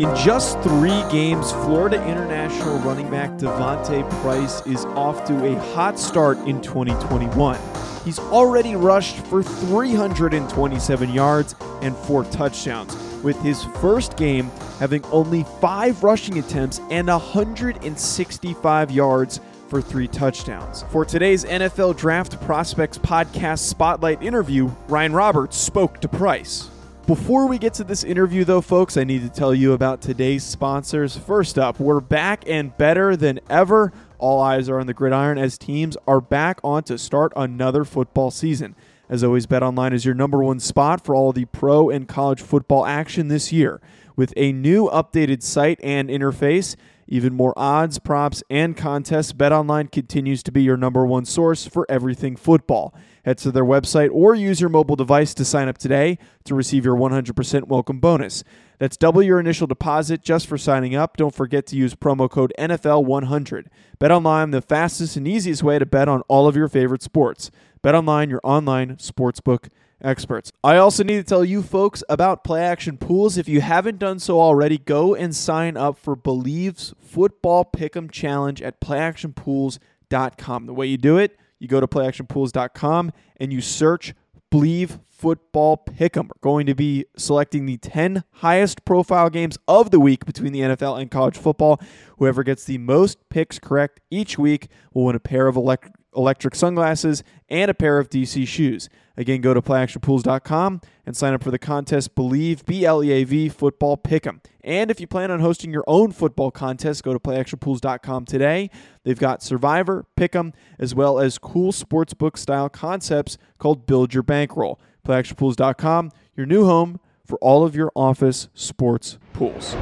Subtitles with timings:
[0.00, 5.98] In just three games, Florida International running back D'Vonte Price is off to a hot
[5.98, 7.58] start in 2021.
[8.06, 15.44] He's already rushed for 327 yards and four touchdowns, with his first game having only
[15.60, 20.82] five rushing attempts and 165 yards for three touchdowns.
[20.84, 26.69] For today's NFL Draft Prospects Podcast Spotlight interview, Ryan Roberts spoke to Price.
[27.10, 30.44] Before we get to this interview, though, folks, I need to tell you about today's
[30.44, 31.16] sponsors.
[31.16, 33.92] First up, we're back and better than ever.
[34.18, 38.30] All eyes are on the gridiron as teams are back on to start another football
[38.30, 38.76] season.
[39.08, 42.86] As always, BetOnline is your number one spot for all the pro and college football
[42.86, 43.80] action this year.
[44.14, 46.76] With a new updated site and interface,
[47.08, 51.84] even more odds, props, and contests, BetOnline continues to be your number one source for
[51.88, 52.94] everything football.
[53.24, 56.84] Head to their website or use your mobile device to sign up today to receive
[56.84, 58.42] your 100% welcome bonus.
[58.78, 61.18] That's double your initial deposit just for signing up.
[61.18, 63.66] Don't forget to use promo code NFL100.
[63.98, 67.50] Bet online, the fastest and easiest way to bet on all of your favorite sports.
[67.82, 69.68] Bet online, your online sportsbook
[70.02, 70.50] experts.
[70.64, 73.36] I also need to tell you folks about Play Action Pools.
[73.36, 78.62] If you haven't done so already, go and sign up for Bleav's Football Pick'em Challenge
[78.62, 80.66] at playactionpools.com.
[80.66, 84.14] The way you do it, you go to playactionpools.com and you search
[84.52, 86.28] Bleav Football Pick'em.
[86.28, 90.60] We're going to be selecting the 10 highest profile games of the week between the
[90.60, 91.78] NFL and college football.
[92.16, 97.22] Whoever gets the most picks correct each week will win a pair of electric sunglasses
[97.50, 98.88] and a pair of DC shoes.
[99.14, 103.24] Again, go to playactionpools.com and sign up for the contest Bleav B L E A
[103.24, 104.40] V Football Pick'em.
[104.64, 108.70] And if you plan on hosting your own football contest, go to playactionpools.com today.
[109.04, 114.80] They've got Survivor, Pick'em, as well as cool sportsbook style concepts called Build Your Bankroll.
[115.02, 119.76] Playactionpools.com, your new home for all of your office sports pools.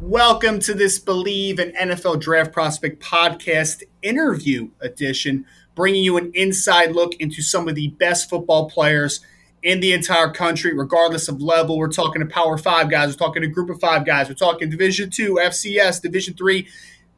[0.00, 5.44] Welcome to this Bleav in NFL Draft Prospect podcast interview edition,
[5.74, 9.20] bringing you an inside look into some of the best football players
[9.62, 11.76] in the entire country, regardless of level.
[11.76, 14.70] We're talking to Power Five guys, we're talking to Group of Five guys, we're talking
[14.70, 16.66] Division Two, FCS, Division Three.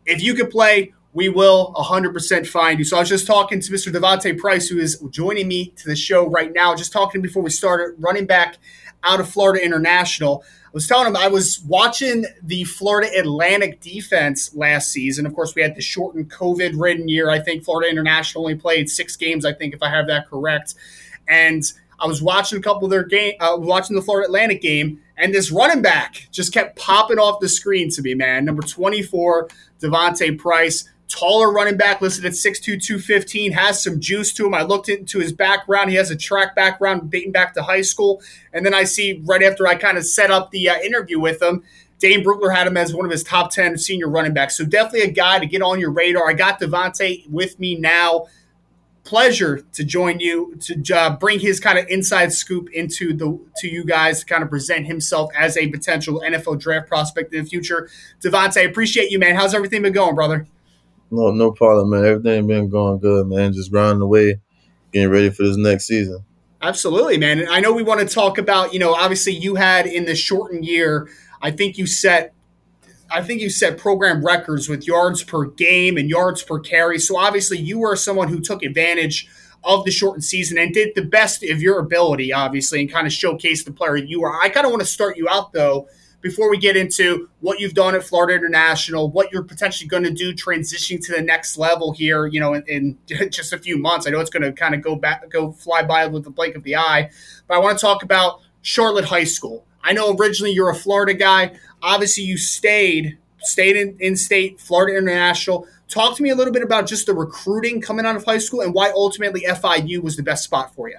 [0.05, 2.85] If you could play, we will 100% find you.
[2.85, 3.93] So I was just talking to Mr.
[3.93, 6.75] D'Vonte Price, who is joining me to the show right now.
[6.75, 8.59] Just talking before we started, running back
[9.05, 10.43] out of Florida International.
[10.65, 15.27] I was telling him I was watching the Florida Atlantic defense last season.
[15.27, 17.29] Of course, we had the shortened COVID ridden year.
[17.29, 20.77] I think Florida International only played six games, I think, if I have that correct.
[21.29, 21.63] And
[22.01, 25.35] I was watching a couple of their game, uh, watching the Florida Atlantic game, and
[25.35, 28.45] this running back just kept popping off the screen to me, man.
[28.45, 29.49] Number 24,
[29.79, 34.55] D'Vonte Price taller running back listed at 6'2", 215, has some juice to him.
[34.55, 35.91] I looked into his background.
[35.91, 38.23] He has a track background dating back to high school.
[38.53, 41.43] And then I see right after I kind of set up the uh, interview with
[41.43, 41.63] him,
[41.99, 44.57] Dane Brugler had him as one of his top 10 senior running backs.
[44.57, 46.29] So definitely a guy to get on your radar.
[46.29, 48.27] I got D'Vonte with me now.
[49.05, 53.69] Pleasure to join you to uh, bring his kind of inside scoop into the to
[53.69, 57.49] you guys to kind of present himself as a potential NFL draft prospect in the
[57.51, 57.89] future.
[58.21, 59.35] D'Vonte, I appreciate you, man.
[59.35, 60.47] How's everything been going, brother?
[61.13, 62.07] No, no problem, man.
[62.07, 63.53] Everything been going good, man.
[63.53, 64.41] Just grinding away,
[64.93, 66.25] getting ready for this next season.
[66.63, 67.39] Absolutely, man.
[67.39, 70.15] And I know we want to talk about, you know, obviously you had in the
[70.15, 71.11] shortened year,
[71.43, 72.33] I think you set
[73.11, 76.99] I think you set program records with yards per game and yards per carry.
[76.99, 79.29] So obviously you were someone who took advantage
[79.65, 83.13] of the shortened season and did the best of your ability, obviously, and kind of
[83.13, 84.41] showcased the player you are.
[84.41, 85.89] I kind of want to start you out though
[86.23, 90.11] before we get into what you've done at Florida International, what you're potentially going to
[90.11, 92.99] do transitioning to the next level here, you know, in, in
[93.31, 94.07] just a few months.
[94.07, 96.55] I know it's going to kind of go back, go fly by with the blink
[96.55, 97.11] of the eye,
[97.47, 99.67] but I want to talk about Charlotte High School.
[99.85, 101.57] I know originally you're a Florida guy.
[101.83, 105.67] Obviously, you stayed stayed in, in state, Florida International.
[105.89, 108.61] Talk to me a little bit about just the recruiting coming out of high school
[108.61, 110.99] and why ultimately FIU was the best spot for you.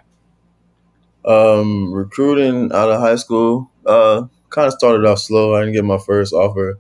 [1.26, 5.56] Um, recruiting out of high school, uh, kind of started off slow.
[5.56, 6.80] I didn't get my first offer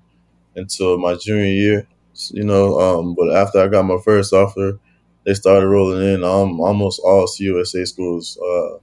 [0.55, 1.87] until my junior year,
[2.31, 2.79] you know.
[2.79, 4.79] Um, but after I got my first offer,
[5.25, 6.23] they started rolling in.
[6.23, 8.77] Um, almost all CUSA schools uh,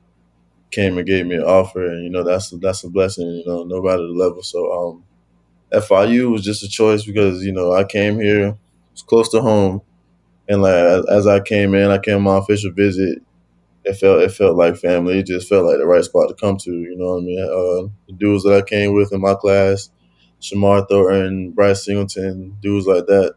[0.71, 3.29] came and gave me an offer, and you know that's that's a blessing.
[3.29, 4.43] You know, no matter the level.
[4.43, 5.05] So um,
[5.73, 8.57] FIU was just a choice because you know I came here,
[8.93, 9.83] it's close to home,
[10.49, 13.23] and like as, as I came in, I came on my official visit.
[13.85, 15.19] It felt it felt like family.
[15.21, 16.71] It just felt like the right spot to come to.
[16.71, 17.41] You know what I mean?
[17.41, 19.91] Uh, the dudes that I came with in my class,
[20.41, 23.35] Shamar Thornton, Bryce Singleton, dudes like that.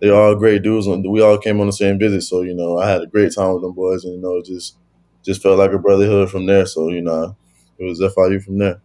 [0.00, 0.88] They all great dudes.
[0.88, 3.52] We all came on the same visit, so you know I had a great time
[3.54, 4.76] with them boys, and you know just
[5.24, 6.66] just felt like a brotherhood from there.
[6.66, 7.36] So you know
[7.78, 8.80] it was FIU from there.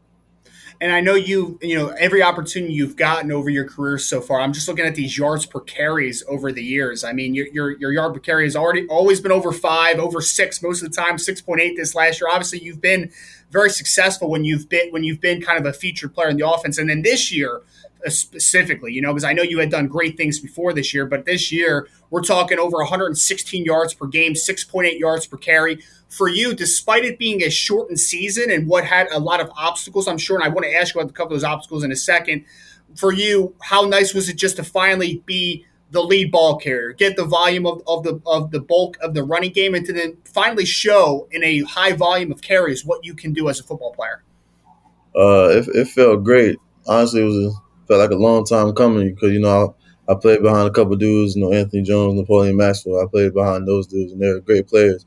[0.81, 4.39] And I know you, you know, every opportunity you've gotten over your career so far.
[4.39, 7.03] I'm just looking at these yards per carries over the years.
[7.03, 10.21] I mean, your your, your yard per carry has already always been over five, over
[10.21, 12.29] six most of the time, six point eight this last year.
[12.31, 13.11] Obviously, you've been
[13.51, 16.49] very successful when you've been when you've been kind of a featured player in the
[16.49, 17.61] offense, and then this year
[18.05, 21.05] uh, specifically, you know, because I know you had done great things before this year,
[21.05, 26.27] but this year we're talking over 116 yards per game, 6.8 yards per carry for
[26.27, 30.17] you, despite it being a shortened season and what had a lot of obstacles, I'm
[30.17, 31.95] sure, and I want to ask you about a couple of those obstacles in a
[31.95, 32.45] second.
[32.95, 37.15] For you, how nice was it just to finally be the lead ball carrier, get
[37.15, 40.17] the volume of, of the of the bulk of the running game, and to then
[40.25, 43.93] finally show in a high volume of carries what you can do as a football
[43.93, 44.23] player?
[45.15, 46.57] Uh, it, it felt great.
[46.87, 47.51] Honestly, it was a,
[47.87, 49.75] felt like a long time coming because you know
[50.07, 52.99] I, I played behind a couple dudes, you know Anthony Jones, Napoleon Maxwell.
[52.99, 55.05] I played behind those dudes, and they're great players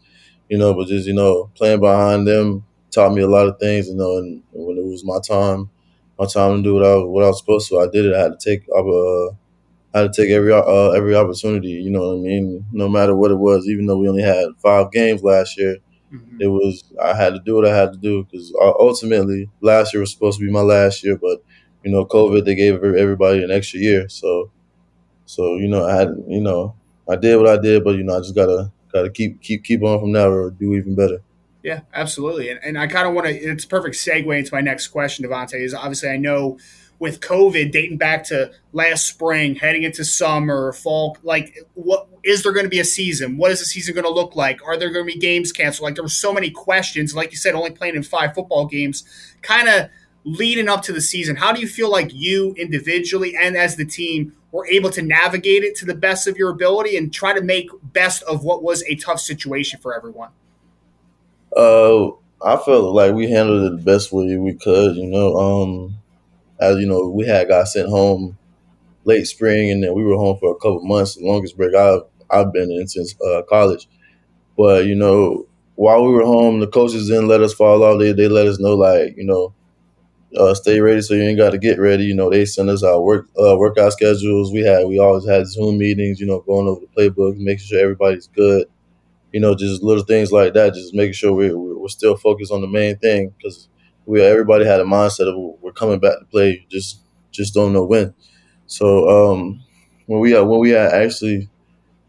[0.53, 3.89] you know, but just, you know, playing behind them taught me a lot of things,
[3.89, 5.71] you know, and when it was my time,
[6.19, 8.15] my time to do what I, what I was supposed to, I did it.
[8.15, 9.29] I had to take, uh,
[9.95, 12.67] I had to take every, uh, every opportunity, you know what I mean?
[12.71, 15.79] No matter what it was, even though we only had five games last year,
[16.13, 16.37] mm-hmm.
[16.39, 19.95] it was, I had to do what I had to do because uh, ultimately last
[19.95, 21.43] year was supposed to be my last year, but,
[21.83, 24.07] you know, COVID, they gave everybody an extra year.
[24.11, 24.51] So,
[25.25, 26.77] so, you know, I had, you know,
[27.09, 28.51] I did what I did, but, you know, I just got
[28.93, 31.23] got to keep keep keep on from now or do even better.
[31.63, 32.51] Yeah, absolutely.
[32.51, 33.35] And, and I kind of want to.
[33.35, 35.55] It's a perfect segue into my next question, D'Vonte.
[35.55, 36.59] Is obviously I know
[37.03, 42.53] with COVID dating back to last spring, heading into summer, fall, like what is there
[42.53, 43.37] going to be a season?
[43.37, 44.65] What is the season going to look like?
[44.65, 45.85] Are there going to be games canceled?
[45.85, 47.13] Like there were so many questions.
[47.15, 49.03] Like you said, only playing in five football games,
[49.43, 49.91] kind of
[50.23, 51.35] leading up to the season.
[51.35, 55.65] How do you feel like you individually and as the team were able to navigate
[55.65, 58.85] it to the best of your ability and try to make best of what was
[58.85, 60.31] a tough situation for everyone?
[61.57, 62.09] Uh,
[62.45, 64.97] I felt like we handled it the best way we could.
[64.97, 65.97] You know, um,
[66.61, 68.39] as you know, we had got sent home
[69.05, 71.17] late spring, and then we were home for a couple months.
[71.17, 73.89] The longest break I've I've been in since uh, college.
[74.57, 75.47] But you know,
[75.77, 77.99] while we were home, the coaches didn't let us fall off.
[77.99, 79.55] They they let us know like you know
[80.37, 82.05] uh, stay ready so you ain't got to get ready.
[82.05, 84.53] You know, they send us our work uh, workout schedules.
[84.53, 86.21] We had we always had Zoom meetings.
[86.21, 88.67] You know, going over the playbook, making sure everybody's good.
[89.33, 90.75] You know, just little things like that.
[90.75, 93.69] Just making sure we're we're still focused on the main thing because
[94.07, 96.67] we everybody had a mindset of we're coming back to play.
[96.71, 97.01] Just
[97.31, 98.15] just don't know when.
[98.67, 99.63] So um,
[100.07, 101.51] when we uh, when we actually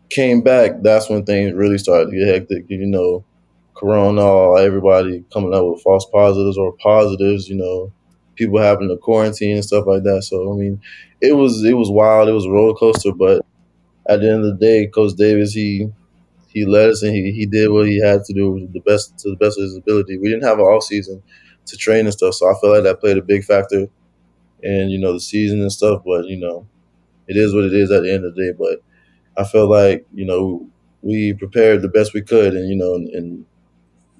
[0.10, 2.66] came back, that's when things really started to get hectic.
[2.70, 3.24] You know,
[3.76, 7.50] Corona, everybody coming up with false positives or positives.
[7.50, 7.92] You know,
[8.36, 10.24] people having to quarantine and stuff like that.
[10.24, 10.82] So I mean,
[11.22, 12.30] it was it was wild.
[12.30, 13.46] It was a roller coaster, but
[14.08, 15.90] at the end of the day, Coach Davis he
[16.50, 19.30] he led us and he, he did what he had to do the best to
[19.32, 20.18] the best of his ability.
[20.18, 21.24] We didn't have an off season
[21.68, 23.88] to train and stuff, so I feel like that played a big factor
[24.62, 26.04] in you know the season and stuff.
[26.06, 26.68] But you know,
[27.28, 28.58] it is what it is at the end of the day.
[28.58, 28.82] But
[29.42, 30.68] I feel like you know
[31.02, 33.46] we prepared the best we could, and you know, and, and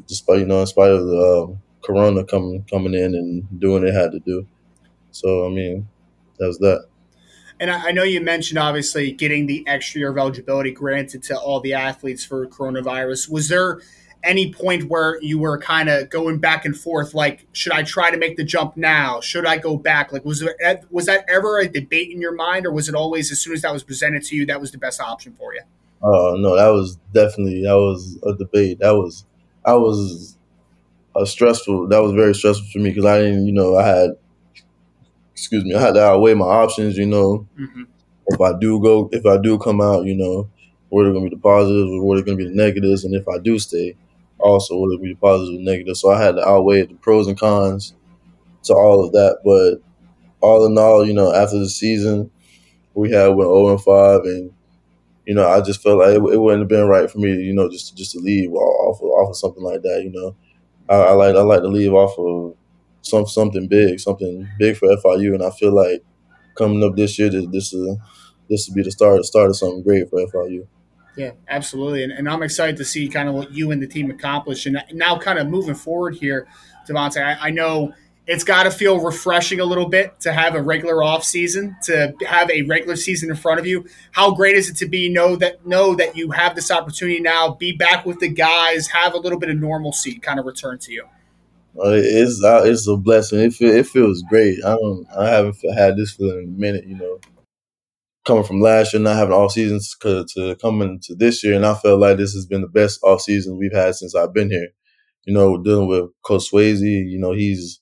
[0.08, 3.94] despite you know in spite of the um, Corona coming coming in and doing it
[3.94, 4.48] had to do.
[5.12, 5.88] So I mean,
[6.40, 6.86] that's that.
[7.60, 11.62] And I know you mentioned obviously getting the extra year of eligibility granted to all
[11.62, 13.30] the athletes for coronavirus.
[13.30, 13.80] Was there
[14.24, 18.10] any point where you were kind of going back and forth, like, should I try
[18.10, 19.20] to make the jump now?
[19.20, 20.12] Should I go back?
[20.12, 20.56] Like, was there
[20.90, 23.62] was that ever a debate in your mind, or was it always as soon as
[23.62, 25.62] that was presented to you, that was the best option for you?
[26.02, 28.80] Oh uh, no, that was definitely that was a debate.
[28.80, 29.26] That was
[29.66, 30.38] I was
[31.16, 31.88] a stressful.
[31.90, 34.12] That was very stressful for me because I didn't, you know, I had,
[35.32, 36.98] excuse me, I had to outweigh my options.
[36.98, 37.84] You know, mm-hmm.
[38.28, 40.50] if I do go, if I do come out, you know,
[40.90, 43.04] what are going to be the positives or what are going to be the negatives,
[43.04, 43.96] and if I do stay,
[44.40, 46.02] also what are going to be the positives and negatives.
[46.02, 47.94] So I had to outweigh the pros and cons
[48.64, 49.40] to all of that.
[49.44, 49.82] But
[50.42, 52.30] all in all, you know, after the season,
[52.94, 54.54] we had went 0 and 5, and
[55.26, 57.54] you know, I just felt like it, it, wouldn't have been right for me, you
[57.54, 60.02] know, just just to leave off of, off of something like that.
[60.04, 60.36] You know,
[60.90, 62.56] I, I like I like to leave off of
[63.02, 66.04] some something big, something big for FIU, and I feel like
[66.58, 68.00] coming up this year, this this will
[68.50, 70.68] this will be the start the start of something great for FIU.
[71.16, 72.04] Yeah, absolutely.
[72.04, 74.66] And, and, I'm excited to see kind of what you and the team accomplish.
[74.66, 76.48] And now, kind of moving forward here,
[76.88, 77.94] D'Vonte, I, I know
[78.26, 82.14] it's got to feel refreshing a little bit to have a regular off season, to
[82.26, 83.86] have a regular season in front of you.
[84.12, 87.54] How great is it to be know that know that you have this opportunity now,
[87.54, 90.94] be back with the guys, have a little bit of normalcy kind of return to
[90.94, 91.06] you.
[91.78, 93.40] Uh, it's uh, it's a blessing.
[93.40, 94.60] It, feel, it feels great.
[94.64, 96.86] I don't I haven't had this feeling in a minute.
[96.86, 97.20] You know,
[98.26, 101.74] coming from last year, not having off seasons to coming to this year, and I
[101.74, 104.70] felt like this has been the best off season we've had since I've been here.
[105.26, 107.80] You know, dealing with Coach Swayze, you know, he's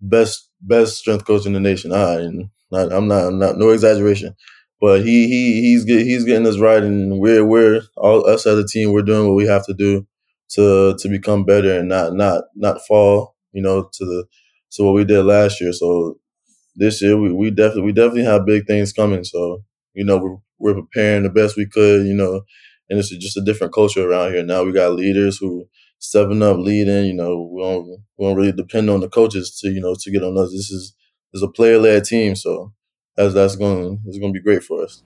[0.00, 1.92] best best strength coach in the nation.
[1.92, 2.26] I,
[2.70, 4.34] not, I'm not, I'm not, no exaggeration,
[4.80, 8.58] but he he he's get, he's getting us right, and we're we're all us as
[8.58, 8.92] a team.
[8.92, 10.06] We're doing what we have to do
[10.50, 14.24] to to become better and not not not fall, you know, to the
[14.72, 15.72] to what we did last year.
[15.72, 16.18] So
[16.76, 19.24] this year we, we definitely we definitely have big things coming.
[19.24, 19.62] So
[19.94, 22.42] you know we're we're preparing the best we could, you know,
[22.88, 24.62] and it's just a different culture around here now.
[24.62, 25.66] We got leaders who
[26.00, 27.04] stepping up, leading.
[27.04, 30.10] You know, we don't we don't really depend on the coaches to you know to
[30.10, 30.50] get on us.
[30.50, 30.94] This is
[31.32, 32.72] this is a player led team, so
[33.16, 35.04] that's that's going it's going to be great for us.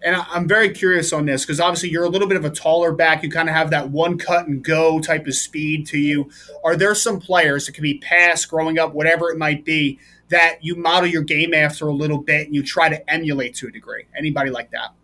[0.00, 2.92] And I'm very curious on this because obviously you're a little bit of a taller
[2.92, 3.24] back.
[3.24, 6.30] You kind of have that one cut and go type of speed to you.
[6.62, 10.58] Are there some players that can be passed growing up, whatever it might be, that
[10.60, 13.72] you model your game after a little bit and you try to emulate to a
[13.72, 14.04] degree?
[14.16, 14.94] Anybody like that?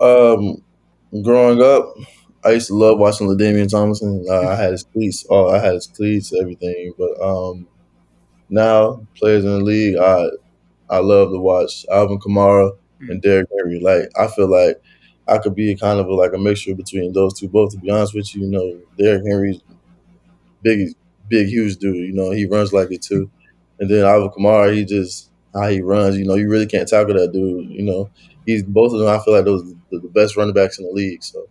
[0.00, 0.62] Um,
[1.24, 1.96] growing up,
[2.44, 4.24] I used to love watching LaDainian Tomlinson.
[4.28, 5.24] Uh, I had his cleats.
[5.30, 6.92] Oh, I had his cleats, everything.
[6.98, 7.68] But um,
[8.50, 10.26] now players in the league, I
[10.90, 12.72] I love to watch Alvin Kamara
[13.02, 13.10] mm.
[13.10, 13.80] and Derrick Henry.
[13.80, 14.80] Like I feel like
[15.28, 17.48] I could be kind of a, like a mixture between those two.
[17.48, 19.60] Both, to be honest with you, you know, Derrick Henry's
[20.62, 20.94] big,
[21.28, 21.96] big, huge dude.
[21.96, 23.30] You know, he runs like it too.
[23.78, 26.16] And then Alvin Kamara, he just how he runs.
[26.16, 27.70] You know, you really can't tackle that dude.
[27.70, 28.10] You know,
[28.46, 29.08] he's both of them.
[29.08, 31.22] I feel like those are the best running backs in the league.
[31.22, 31.46] So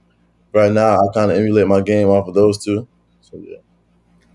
[0.54, 2.88] right now I kind of emulate my game off of those two.
[3.22, 3.58] So yeah.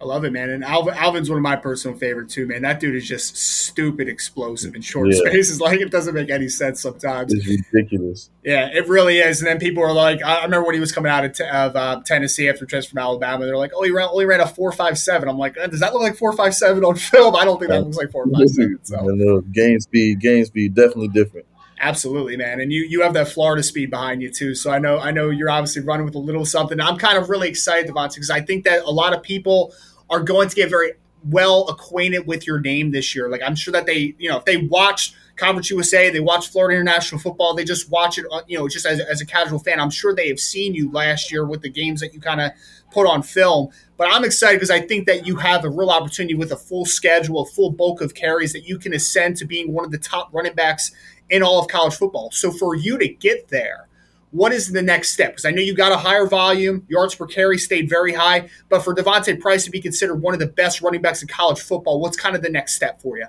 [0.01, 0.51] I love it, man.
[0.51, 2.63] And Alvin, Alvin's one of my personal favorite too, man.
[2.63, 5.21] That dude is just stupid explosive in short yeah.
[5.21, 5.61] spaces.
[5.67, 7.33] Like it doesn't make any sense sometimes.
[7.33, 8.31] It's ridiculous.
[8.45, 9.41] Yeah, it really is.
[9.41, 11.75] And then people are like, I remember when he was coming out of, t- of
[11.75, 13.47] uh, Tennessee after transfer from Alabama.
[13.47, 15.29] They're like, oh, he ran, only ran a four five seven.
[15.29, 17.35] I'm like, uh, does that look like four five seven on film?
[17.35, 18.79] I don't think that looks like four five seven.
[18.83, 21.46] So and, the game speed, game speed, definitely different.
[21.78, 22.61] Absolutely, man.
[22.61, 24.54] And you you have that Florida speed behind you too.
[24.54, 26.80] So I know I know you're obviously running with a little something.
[26.80, 29.75] I'm kind of really excited, D'Vonte, because I think that a lot of people
[30.09, 30.92] are going to get very
[31.25, 33.28] well acquainted with your name this year.
[33.28, 36.80] Like I'm sure that they, you know, if they watch Conference USA, they watch Florida
[36.80, 39.80] International Football, they just watch it, uh, you know, just as, as a casual fan.
[39.80, 42.52] I'm sure they have seen you last year with the games that you kind of
[42.90, 43.68] put on film.
[43.99, 46.87] But I'm excited because I think that you have a real opportunity with a full
[46.87, 49.99] schedule, a full bulk of carries that you can ascend to being one of the
[49.99, 50.92] top running backs
[51.30, 52.30] in all of college football.
[52.33, 53.88] So for you to get there,
[54.30, 55.33] what is the next step?
[55.33, 58.83] Because I know you got a higher volume, yards per carry stayed very high, but
[58.83, 62.00] for D'Vonte Price to be considered one of the best running backs in college football,
[62.00, 63.26] what's kind of the next step for you?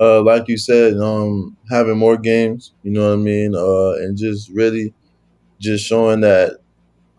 [0.00, 4.16] Uh, like you said, um, having more games, you know what I mean, uh, and
[4.16, 4.94] just really
[5.60, 6.58] just showing that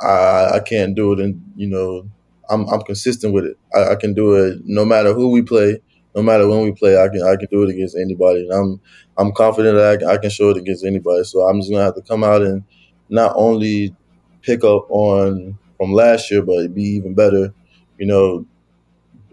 [0.02, 2.10] I, I can't do it, and you know,
[2.50, 3.58] I'm I'm consistent with it.
[3.74, 5.80] I, I can do it no matter who we play,
[6.16, 8.82] no matter when we play, I can I can do it against anybody, and I'm
[9.18, 11.24] I'm confident that I can, I can show it against anybody.
[11.24, 12.64] So I'm just gonna have to come out and
[13.10, 13.96] not only
[14.42, 17.54] pick up on from last year, but be even better.
[17.98, 18.46] You know,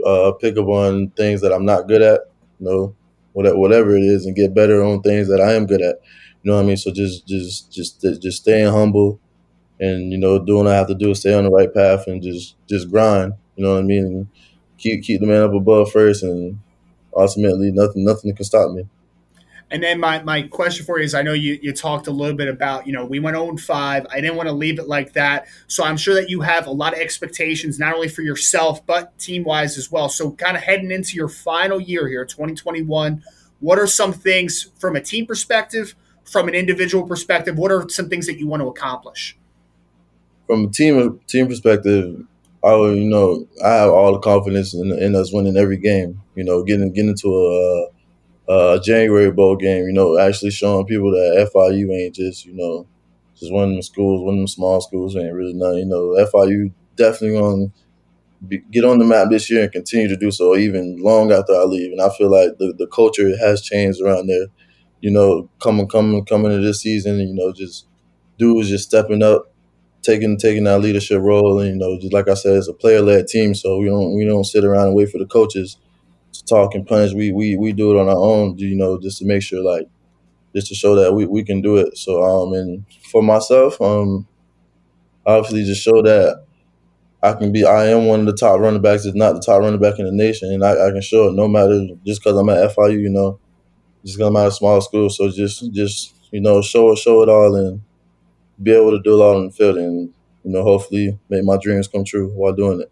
[0.05, 2.21] uh, pick up on things that I'm not good at.
[2.59, 2.95] You know,
[3.33, 5.97] whatever it is, and get better on things that I am good at.
[6.43, 6.77] You know what I mean?
[6.77, 9.21] So just just just just staying humble,
[9.81, 12.23] and you know, doing what I have to do, stay on the right path, and
[12.23, 13.35] just just grind.
[13.57, 14.29] You know what I mean?
[14.79, 16.59] Keep keep the man up above first, and
[17.17, 18.87] ultimately nothing nothing can stop me.
[19.73, 22.37] And then my, my question for you is I know you, you talked a little
[22.37, 24.07] bit about, you know, we went 0 5.
[24.11, 25.47] I didn't want to leave it like that.
[25.69, 29.17] So I'm sure that you have a lot of expectations, not only for yourself, but
[29.19, 30.09] team wise as well.
[30.09, 33.23] So kind of heading into your final year here, 2021,
[33.61, 37.57] what are some things from a team perspective, from an individual perspective?
[37.57, 39.37] What are some things that you want to accomplish?
[40.49, 42.25] From a team team perspective,
[42.65, 46.21] I you know I have all the confidence in, in us winning every game.
[46.35, 47.29] You know, getting getting into
[48.49, 49.85] a, a January bowl game.
[49.87, 52.87] You know, actually showing people that FIU ain't just you know
[53.39, 55.81] just one of them schools, one of them small schools ain't really nothing.
[55.81, 57.39] You know, FIU definitely
[58.49, 61.55] to get on the map this year and continue to do so even long after
[61.55, 61.93] I leave.
[61.93, 64.47] And I feel like the, the culture has changed around there.
[65.01, 67.87] you know, coming coming coming into this season, you know, just
[68.39, 69.50] dudes just stepping up,
[70.03, 73.03] taking taking that leadership role, and you know, just like I said, it's a player
[73.03, 75.77] led team, so we don't we don't sit around and wait for the coaches
[76.33, 77.13] to talk and punish.
[77.15, 79.89] We we we do it on our own, you know, just to make sure like
[80.55, 81.97] just to show that we, we can do it.
[81.99, 84.27] So um and for myself, um
[85.27, 86.43] obviously just show that
[87.23, 89.61] I can be I am one of the top running backs, if not the top
[89.61, 92.39] running back in the nation, and I, I can show it no matter just because
[92.39, 93.39] I'm at FIU, you know,
[94.05, 95.11] just I'm at a small school.
[95.11, 97.83] So just just you know show it show it all and
[98.63, 100.13] be able to do a lot on the field, and
[100.45, 102.91] you know hopefully make my dreams come true while doing it.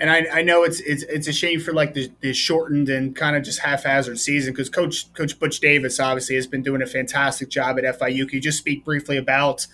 [0.00, 3.14] And I, I know it's, it's it's a shame for like the, the shortened and
[3.14, 6.86] kind of just haphazard season because Coach Coach Butch Davis obviously has been doing a
[6.86, 8.28] fantastic job at FIU.
[8.28, 9.66] Can you just speak briefly about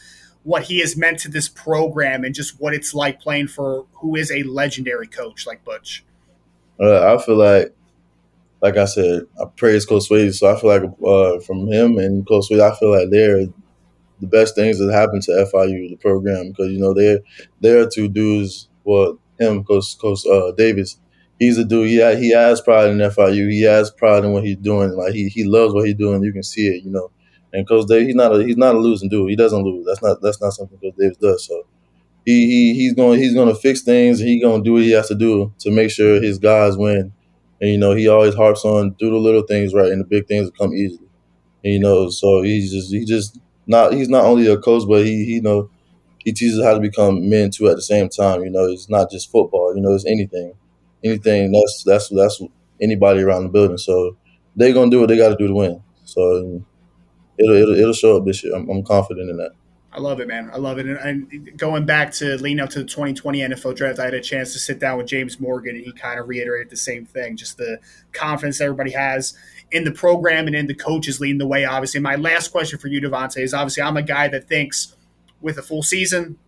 [0.43, 4.17] what he has meant to this program and just what it's like playing for who
[4.17, 6.05] is a legendary coach like Butch?
[6.79, 7.75] Uh, I feel like,
[8.63, 12.27] like I said, I praise Coach Swayze, so I feel like uh, from him and
[12.27, 13.47] Coach Swayze, I feel like they're
[14.21, 17.21] the best things that happened to FIU, the program, because you know they're
[17.61, 18.69] they're two dudes.
[18.85, 20.99] Well, him, Coach Coach uh, Davis,
[21.39, 21.89] he's a dude.
[21.89, 23.51] He he has pride in FIU.
[23.51, 24.91] He has pride in what he's doing.
[24.91, 26.23] Like he he loves what he's doing.
[26.23, 26.85] You can see it.
[26.85, 27.11] You know,
[27.53, 29.31] and Coach Davis, he's not a he's not a losing dude.
[29.31, 29.87] He doesn't lose.
[29.87, 31.47] That's not that's not something Coach Davis does.
[31.47, 31.67] So
[32.25, 34.21] he, he he's going he's going to fix things.
[34.21, 37.13] He's going to do what he has to do to make sure his guys win.
[37.61, 40.27] And you know he always harps on do the little things right, and the big
[40.27, 41.09] things will come easily.
[41.65, 43.39] And, you know, so he's just he just
[43.71, 45.71] not he's not only a coach, but he he you know
[46.25, 48.43] he teaches how to become men too at the same time.
[48.45, 49.75] You know, it's not just football.
[49.77, 50.55] You know, it's anything,
[51.05, 51.53] anything.
[51.53, 52.43] That's that's that's
[52.81, 53.79] anybody around the building.
[53.79, 54.17] So
[54.57, 55.83] they're gonna do what they got to do to win.
[56.05, 56.63] So
[57.39, 58.55] it'll, it'll it'll show up this year.
[58.57, 59.53] I'm, I'm confident in that.
[59.93, 60.51] I love it, man.
[60.53, 60.87] I love it.
[60.87, 60.99] And,
[61.33, 64.53] and, going back to leading up to the 2020 NFL draft, I had a chance
[64.53, 67.57] to sit down with James Morgan, and he kind of reiterated the same thing just
[67.57, 67.81] the
[68.13, 69.35] confidence everybody has
[69.73, 71.99] in the program and in the coaches leading the way, obviously.
[71.99, 74.97] My last question for you, D'Vonte, is obviously I'm a guy that thinks
[75.41, 76.39] with a full season,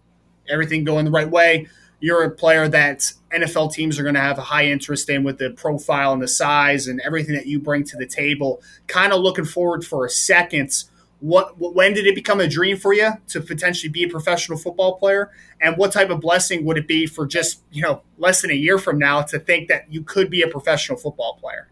[0.48, 1.66] everything going the right way,
[2.02, 5.38] you're a player that NFL teams are going to have a high interest in with
[5.38, 8.60] the profile and the size and everything that you bring to the table.
[8.88, 10.84] Kind of looking forward for a second.
[11.22, 14.98] What when did it become a dream for you to potentially be a professional football
[14.98, 15.30] player?
[15.60, 18.54] And what type of blessing would it be for just you know less than a
[18.54, 21.68] year from now to think that you could be a professional football player?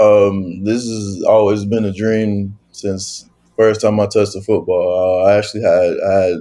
[0.00, 5.22] Um, this has always been a dream since first time I touched the football.
[5.22, 6.36] Uh, I actually had I had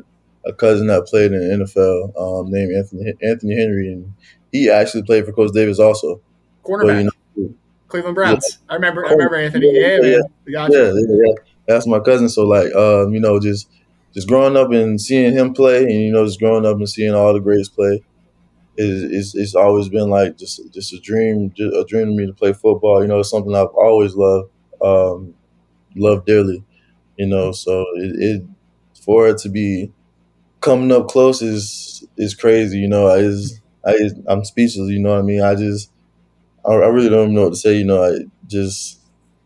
[0.45, 4.13] a cousin that played in the NFL um, named Anthony Anthony Henry, and
[4.53, 6.21] he actually played for Coach Davis also.
[6.63, 7.53] Cornerback, you know,
[7.89, 8.59] Cleveland Browns.
[8.61, 8.71] Yeah.
[8.71, 9.05] I remember.
[9.05, 9.69] I remember Anthony.
[9.71, 10.17] Yeah, yeah,
[10.47, 11.33] yeah, yeah, yeah,
[11.67, 12.29] That's my cousin.
[12.29, 13.69] So like, um, you know, just
[14.13, 17.13] just growing up and seeing him play, and you know, just growing up and seeing
[17.13, 18.03] all the greats play.
[18.77, 22.25] Is, is it's always been like just just a dream, just a dream to me
[22.27, 23.01] to play football.
[23.01, 24.49] You know, it's something I've always loved,
[24.83, 25.35] um,
[25.95, 26.63] loved dearly.
[27.17, 28.43] You know, so it, it
[29.03, 29.91] for it to be
[30.61, 32.79] coming up close is is crazy.
[32.79, 33.97] You know, I is I
[34.27, 34.89] I'm speechless.
[34.89, 35.41] You know what I mean?
[35.41, 35.91] I just
[36.65, 37.75] I, I really don't know what to say.
[37.77, 38.99] You know, I just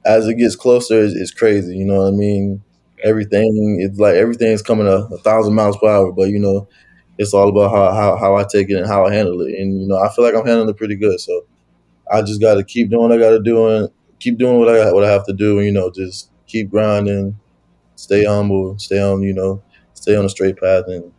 [0.07, 1.77] as it gets closer, it's, it's crazy.
[1.77, 2.63] You know what I mean?
[3.03, 6.69] Everything it's like everything's coming a, a thousand miles per hour, but you know,
[7.17, 9.55] it's all about how, how how I take it and how I handle it.
[9.55, 11.19] And you know, I feel like I'm handling it pretty good.
[11.19, 11.45] So
[12.11, 13.89] I just got to keep doing what I got to do and
[14.19, 15.57] keep doing what I what I have to do.
[15.57, 17.39] And you know, just keep grinding,
[17.95, 21.11] stay humble, stay on you know stay on a straight path, and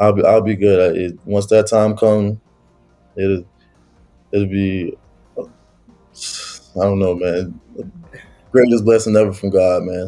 [0.00, 0.96] I'll be I'll be good.
[0.96, 2.38] It, once that time comes,
[3.16, 3.44] it'll
[4.32, 4.96] it'll be
[6.76, 7.60] I don't know, man.
[8.50, 10.06] Greatest blessing ever from God, man.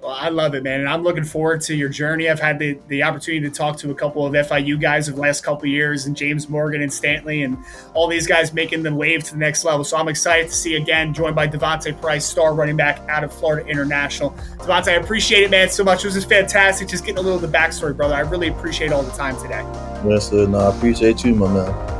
[0.00, 2.30] Well, I love it, man, and I'm looking forward to your journey.
[2.30, 5.20] I've had the, the opportunity to talk to a couple of FIU guys of the
[5.20, 7.58] last couple years, and James Morgan and Stanley, and
[7.92, 9.84] all these guys making the wave to the next level.
[9.84, 13.32] So I'm excited to see again, joined by D'Vonte Price, star running back out of
[13.32, 14.30] Florida International.
[14.60, 16.02] D'Vonte, I appreciate it, man, so much.
[16.02, 18.14] It was just fantastic, just getting a little of the backstory, brother.
[18.14, 19.60] I really appreciate all the time today.
[20.08, 20.46] Yes, sir.
[20.46, 21.99] No, I appreciate you, my man.